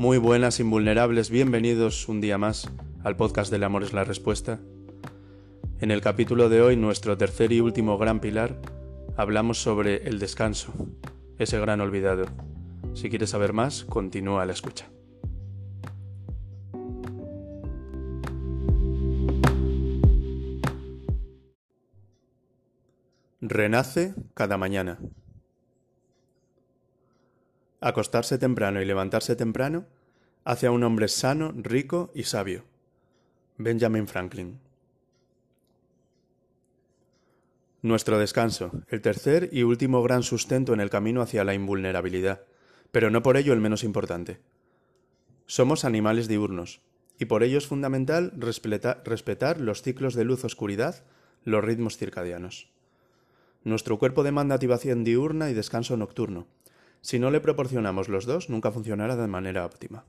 [0.00, 2.70] Muy buenas, invulnerables, bienvenidos un día más
[3.04, 4.58] al podcast del amor es la respuesta.
[5.78, 8.62] En el capítulo de hoy, nuestro tercer y último gran pilar,
[9.18, 10.72] hablamos sobre el descanso,
[11.38, 12.24] ese gran olvidado.
[12.94, 14.88] Si quieres saber más, continúa la escucha.
[23.42, 24.98] Renace cada mañana.
[27.80, 29.86] Acostarse temprano y levantarse temprano
[30.44, 32.64] hace a un hombre sano, rico y sabio.
[33.56, 34.60] Benjamin Franklin.
[37.80, 42.42] Nuestro descanso, el tercer y último gran sustento en el camino hacia la invulnerabilidad,
[42.92, 44.40] pero no por ello el menos importante.
[45.46, 46.82] Somos animales diurnos,
[47.18, 51.02] y por ello es fundamental respetar los ciclos de luz-oscuridad,
[51.44, 52.68] los ritmos circadianos.
[53.64, 56.46] Nuestro cuerpo demanda activación diurna y descanso nocturno,
[57.00, 60.04] si no le proporcionamos los dos, nunca funcionará de manera óptima.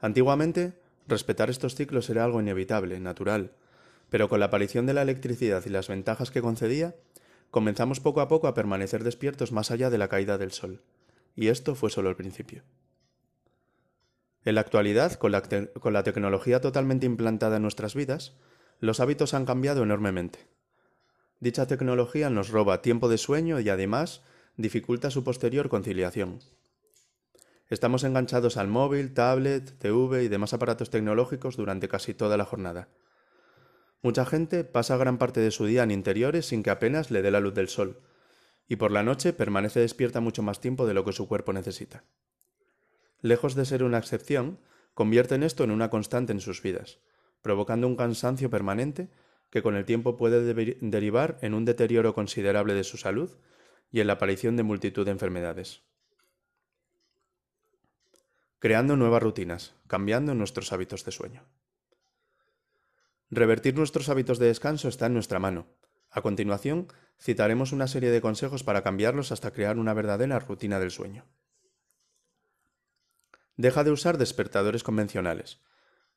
[0.00, 0.74] Antiguamente,
[1.06, 3.52] respetar estos ciclos era algo inevitable, natural,
[4.10, 6.94] pero con la aparición de la electricidad y las ventajas que concedía,
[7.50, 10.82] comenzamos poco a poco a permanecer despiertos más allá de la caída del sol,
[11.34, 12.62] y esto fue solo el principio.
[14.44, 18.34] En la actualidad, con la, con la tecnología totalmente implantada en nuestras vidas,
[18.80, 20.46] los hábitos han cambiado enormemente.
[21.40, 24.22] Dicha tecnología nos roba tiempo de sueño y además
[24.58, 26.40] dificulta su posterior conciliación.
[27.68, 32.88] Estamos enganchados al móvil, tablet, TV y demás aparatos tecnológicos durante casi toda la jornada.
[34.02, 37.30] Mucha gente pasa gran parte de su día en interiores sin que apenas le dé
[37.30, 38.00] la luz del sol,
[38.66, 42.02] y por la noche permanece despierta mucho más tiempo de lo que su cuerpo necesita.
[43.20, 44.58] Lejos de ser una excepción,
[44.92, 46.98] convierten esto en una constante en sus vidas,
[47.42, 49.08] provocando un cansancio permanente
[49.50, 53.30] que con el tiempo puede derivar en un deterioro considerable de su salud
[53.90, 55.82] y en la aparición de multitud de enfermedades.
[58.58, 61.44] Creando nuevas rutinas, cambiando nuestros hábitos de sueño.
[63.30, 65.66] Revertir nuestros hábitos de descanso está en nuestra mano.
[66.10, 66.88] A continuación,
[67.20, 71.26] citaremos una serie de consejos para cambiarlos hasta crear una verdadera rutina del sueño.
[73.56, 75.60] Deja de usar despertadores convencionales.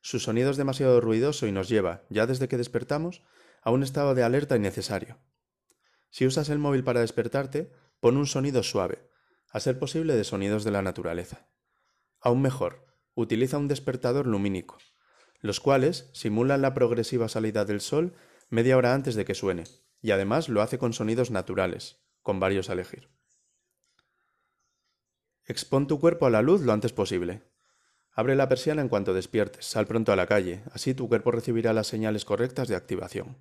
[0.00, 3.22] Su sonido es demasiado ruidoso y nos lleva, ya desde que despertamos,
[3.62, 5.18] a un estado de alerta innecesario.
[6.12, 9.08] Si usas el móvil para despertarte, pon un sonido suave,
[9.50, 11.48] a ser posible de sonidos de la naturaleza.
[12.20, 12.84] Aún mejor,
[13.14, 14.76] utiliza un despertador lumínico,
[15.40, 18.12] los cuales simulan la progresiva salida del sol
[18.50, 19.64] media hora antes de que suene,
[20.02, 23.08] y además lo hace con sonidos naturales, con varios a elegir.
[25.46, 27.42] Expón tu cuerpo a la luz lo antes posible.
[28.12, 31.72] Abre la persiana en cuanto despiertes, sal pronto a la calle, así tu cuerpo recibirá
[31.72, 33.38] las señales correctas de activación.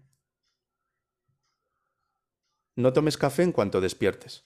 [2.76, 4.46] No tomes café en cuanto despiertes.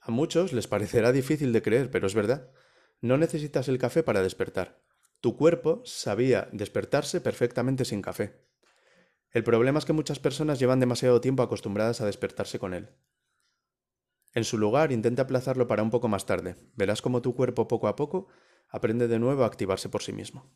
[0.00, 2.50] A muchos les parecerá difícil de creer, pero es verdad.
[3.00, 4.82] No necesitas el café para despertar.
[5.20, 8.44] Tu cuerpo sabía despertarse perfectamente sin café.
[9.30, 12.90] El problema es que muchas personas llevan demasiado tiempo acostumbradas a despertarse con él.
[14.32, 16.56] En su lugar, intenta aplazarlo para un poco más tarde.
[16.74, 18.28] Verás cómo tu cuerpo poco a poco
[18.68, 20.50] aprende de nuevo a activarse por sí mismo.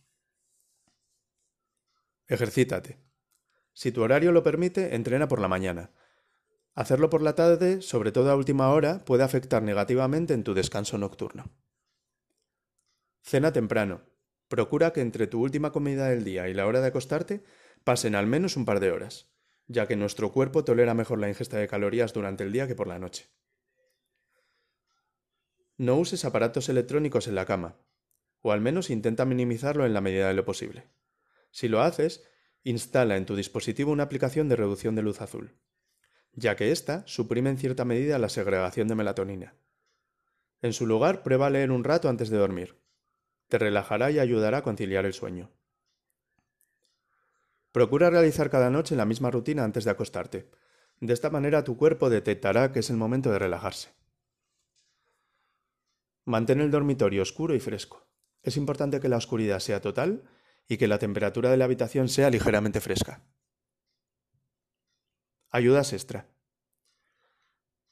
[2.26, 2.98] Ejercítate.
[3.72, 5.90] Si tu horario lo permite, entrena por la mañana.
[6.74, 10.98] Hacerlo por la tarde, sobre todo a última hora, puede afectar negativamente en tu descanso
[10.98, 11.52] nocturno.
[13.22, 14.02] Cena temprano.
[14.48, 17.44] Procura que entre tu última comida del día y la hora de acostarte
[17.84, 19.32] pasen al menos un par de horas,
[19.68, 22.88] ya que nuestro cuerpo tolera mejor la ingesta de calorías durante el día que por
[22.88, 23.28] la noche.
[25.76, 27.76] No uses aparatos electrónicos en la cama,
[28.42, 30.88] o al menos intenta minimizarlo en la medida de lo posible.
[31.52, 32.24] Si lo haces,
[32.64, 35.56] instala en tu dispositivo una aplicación de reducción de luz azul
[36.36, 39.54] ya que ésta suprime en cierta medida la segregación de melatonina.
[40.62, 42.80] En su lugar, prueba a leer un rato antes de dormir.
[43.48, 45.50] Te relajará y ayudará a conciliar el sueño.
[47.70, 50.50] Procura realizar cada noche la misma rutina antes de acostarte.
[51.00, 53.90] De esta manera tu cuerpo detectará que es el momento de relajarse.
[56.24, 58.06] Mantén el dormitorio oscuro y fresco.
[58.42, 60.22] Es importante que la oscuridad sea total
[60.68, 63.22] y que la temperatura de la habitación sea ligeramente fresca.
[65.54, 66.26] Ayudas extra.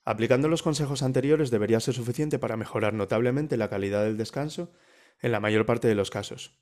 [0.05, 4.73] Aplicando los consejos anteriores debería ser suficiente para mejorar notablemente la calidad del descanso
[5.21, 6.59] en la mayor parte de los casos.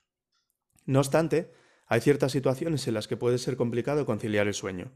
[0.84, 1.54] No obstante,
[1.86, 4.92] hay ciertas situaciones en las que puede ser complicado conciliar el sueño.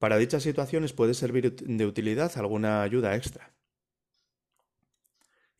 [0.00, 3.54] Para dichas situaciones puede servir de utilidad alguna ayuda extra.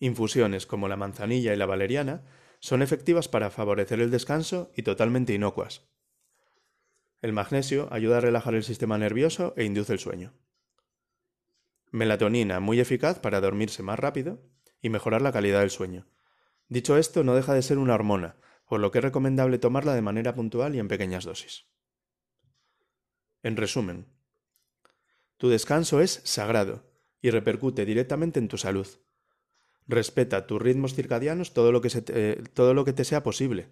[0.00, 2.24] Infusiones como la manzanilla y la valeriana
[2.58, 5.91] son efectivas para favorecer el descanso y totalmente inocuas.
[7.22, 10.34] El magnesio ayuda a relajar el sistema nervioso e induce el sueño.
[11.92, 14.42] Melatonina, muy eficaz para dormirse más rápido
[14.80, 16.08] y mejorar la calidad del sueño.
[16.68, 18.36] Dicho esto, no deja de ser una hormona,
[18.66, 21.66] por lo que es recomendable tomarla de manera puntual y en pequeñas dosis.
[23.44, 24.06] En resumen,
[25.36, 26.90] tu descanso es sagrado
[27.20, 28.88] y repercute directamente en tu salud.
[29.86, 33.68] Respeta tus ritmos circadianos todo lo que, te, todo lo que te sea posible.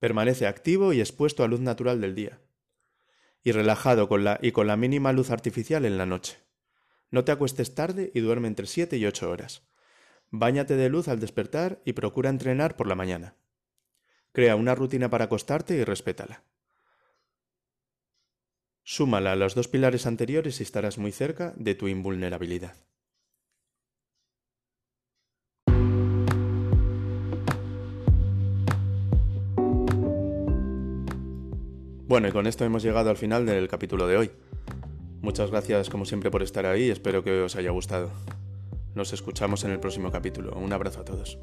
[0.00, 2.40] Permanece activo y expuesto a luz natural del día.
[3.42, 6.38] Y relajado con la, y con la mínima luz artificial en la noche.
[7.10, 9.68] No te acuestes tarde y duerme entre 7 y 8 horas.
[10.30, 13.36] Báñate de luz al despertar y procura entrenar por la mañana.
[14.32, 16.44] Crea una rutina para acostarte y respétala.
[18.82, 22.76] Súmala a los dos pilares anteriores y estarás muy cerca de tu invulnerabilidad.
[32.12, 34.30] Bueno, y con esto hemos llegado al final del capítulo de hoy.
[35.22, 38.10] Muchas gracias como siempre por estar ahí, espero que os haya gustado.
[38.94, 40.54] Nos escuchamos en el próximo capítulo.
[40.58, 41.38] Un abrazo a todos.